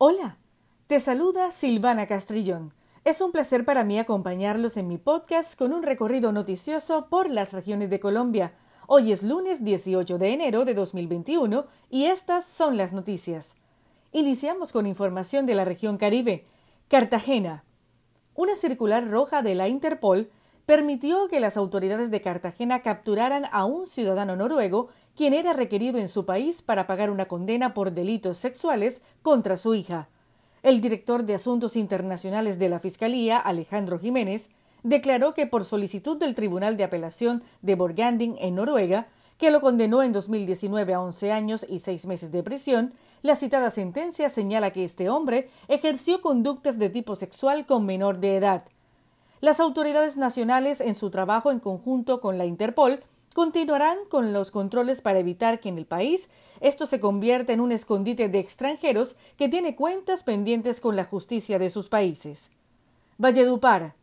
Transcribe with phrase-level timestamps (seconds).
[0.00, 0.36] Hola,
[0.86, 2.72] te saluda Silvana Castrillón.
[3.02, 7.52] Es un placer para mí acompañarlos en mi podcast con un recorrido noticioso por las
[7.52, 8.52] regiones de Colombia.
[8.86, 13.56] Hoy es lunes 18 de enero de 2021 y estas son las noticias.
[14.12, 16.46] Iniciamos con información de la región Caribe.
[16.86, 17.64] Cartagena.
[18.36, 20.30] Una circular roja de la Interpol
[20.64, 26.06] permitió que las autoridades de Cartagena capturaran a un ciudadano noruego quien era requerido en
[26.06, 30.08] su país para pagar una condena por delitos sexuales contra su hija.
[30.62, 34.48] El director de Asuntos Internacionales de la Fiscalía, Alejandro Jiménez,
[34.84, 40.04] declaró que por solicitud del Tribunal de Apelación de Borganding en Noruega, que lo condenó
[40.04, 44.84] en 2019 a 11 años y 6 meses de prisión, la citada sentencia señala que
[44.84, 48.66] este hombre ejerció conductas de tipo sexual con menor de edad.
[49.40, 53.02] Las autoridades nacionales, en su trabajo en conjunto con la Interpol,
[53.38, 57.70] continuarán con los controles para evitar que en el país esto se convierta en un
[57.70, 62.50] escondite de extranjeros que tiene cuentas pendientes con la justicia de sus países.
[63.16, 63.94] Valledupar.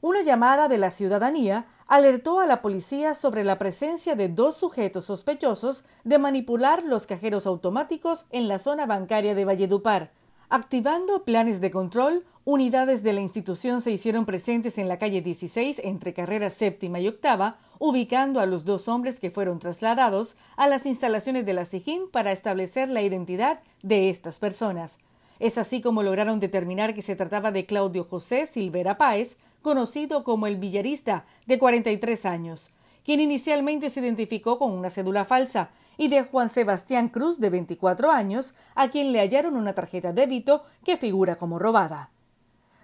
[0.00, 5.06] Una llamada de la ciudadanía alertó a la policía sobre la presencia de dos sujetos
[5.06, 10.12] sospechosos de manipular los cajeros automáticos en la zona bancaria de Valledupar.
[10.54, 15.80] Activando planes de control, unidades de la institución se hicieron presentes en la calle 16
[15.82, 20.84] entre carrera séptima y octava, ubicando a los dos hombres que fueron trasladados a las
[20.84, 24.98] instalaciones de la SIGIN para establecer la identidad de estas personas.
[25.40, 30.46] Es así como lograron determinar que se trataba de Claudio José Silvera Páez, conocido como
[30.46, 32.72] el billarista, de 43 años,
[33.04, 38.10] quien inicialmente se identificó con una cédula falsa, y de Juan Sebastián Cruz, de 24
[38.10, 42.10] años, a quien le hallaron una tarjeta débito que figura como robada.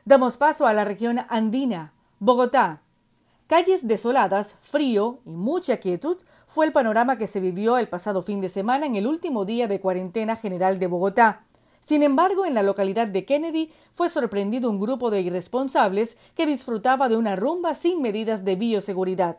[0.05, 2.83] Damos paso a la región andina, Bogotá,
[3.49, 8.43] Calles desoladas, frío y mucha quietud fue el panorama que se vivió el pasado fin
[8.43, 11.47] de semana en el último día de cuarentena general de Bogotá.
[11.81, 17.09] Sin embargo, en la localidad de Kennedy fue sorprendido un grupo de irresponsables que disfrutaba
[17.09, 19.39] de una rumba sin medidas de bioseguridad.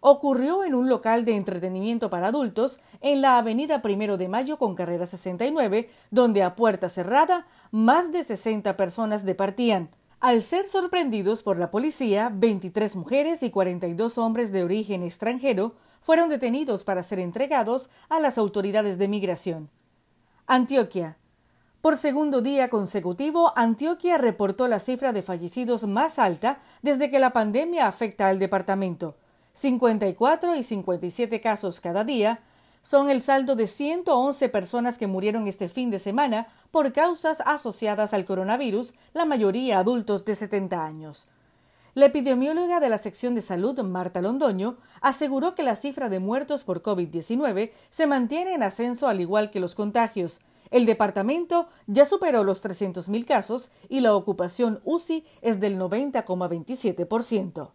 [0.00, 4.74] Ocurrió en un local de entretenimiento para adultos en la avenida Primero de Mayo con
[4.74, 9.90] carrera 69, donde a puerta cerrada más de 60 personas departían.
[10.20, 16.28] Al ser sorprendidos por la policía, 23 mujeres y 42 hombres de origen extranjero fueron
[16.28, 19.70] detenidos para ser entregados a las autoridades de migración.
[20.46, 21.18] Antioquia.
[21.80, 27.32] Por segundo día consecutivo, Antioquia reportó la cifra de fallecidos más alta desde que la
[27.32, 29.14] pandemia afecta al departamento.
[29.58, 32.38] 54 y 57 casos cada día,
[32.82, 38.14] son el saldo de 111 personas que murieron este fin de semana por causas asociadas
[38.14, 41.26] al coronavirus, la mayoría adultos de 70 años.
[41.94, 46.62] La epidemióloga de la sección de salud, Marta Londoño, aseguró que la cifra de muertos
[46.62, 50.38] por COVID-19 se mantiene en ascenso al igual que los contagios.
[50.70, 57.72] El departamento ya superó los 300.000 casos y la ocupación UCI es del 90,27%.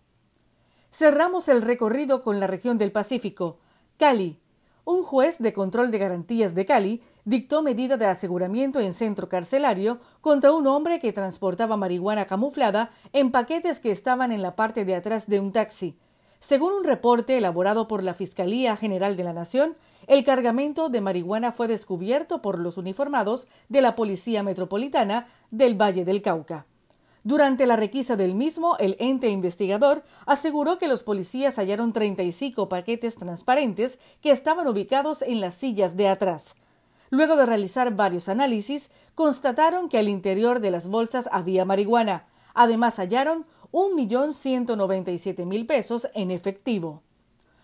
[0.93, 3.57] Cerramos el recorrido con la región del Pacífico.
[3.97, 4.37] Cali,
[4.85, 10.01] un juez de control de garantías de Cali dictó medida de aseguramiento en centro carcelario
[10.21, 14.93] contra un hombre que transportaba marihuana camuflada en paquetes que estaban en la parte de
[14.93, 15.97] atrás de un taxi.
[16.39, 19.75] Según un reporte elaborado por la Fiscalía General de la Nación,
[20.05, 26.05] el cargamento de marihuana fue descubierto por los uniformados de la Policía Metropolitana del Valle
[26.05, 26.67] del Cauca.
[27.23, 33.15] Durante la requisa del mismo, el ente investigador aseguró que los policías hallaron 35 paquetes
[33.15, 36.55] transparentes que estaban ubicados en las sillas de atrás.
[37.09, 42.27] Luego de realizar varios análisis, constataron que al interior de las bolsas había marihuana.
[42.53, 44.75] Además hallaron un millón ciento
[45.45, 47.03] mil pesos en efectivo.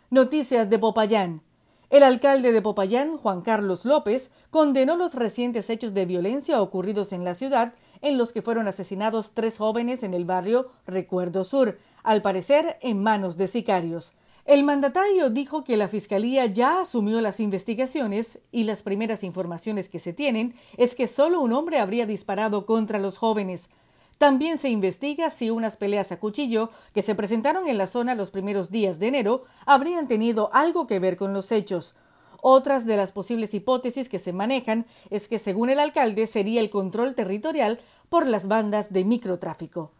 [0.09, 1.41] Noticias de Popayán.
[1.89, 7.23] El alcalde de Popayán, Juan Carlos López, condenó los recientes hechos de violencia ocurridos en
[7.23, 12.21] la ciudad en los que fueron asesinados tres jóvenes en el barrio Recuerdo Sur, al
[12.21, 14.13] parecer en manos de sicarios.
[14.45, 19.99] El mandatario dijo que la Fiscalía ya asumió las investigaciones y las primeras informaciones que
[19.99, 23.69] se tienen es que solo un hombre habría disparado contra los jóvenes.
[24.17, 28.31] También se investiga si unas peleas a cuchillo que se presentaron en la zona los
[28.31, 31.93] primeros días de enero habrían tenido algo que ver con los hechos.
[32.41, 36.69] Otras de las posibles hipótesis que se manejan es que, según el alcalde, sería el
[36.69, 37.79] control territorial
[38.09, 39.91] por las bandas de microtráfico.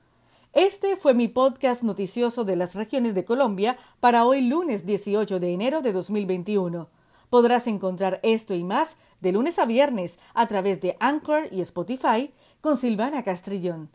[0.54, 5.54] Este fue mi podcast noticioso de las regiones de Colombia para hoy lunes 18 de
[5.54, 6.90] enero de 2021.
[7.30, 12.34] Podrás encontrar esto y más de lunes a viernes a través de Anchor y Spotify
[12.62, 13.90] con Silvana Castrillón.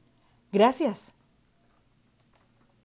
[0.52, 1.13] Gracias.